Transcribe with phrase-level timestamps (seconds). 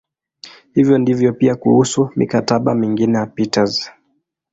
[0.73, 3.91] Hivyo ndivyo pia kuhusu "mikataba" mingine ya Peters.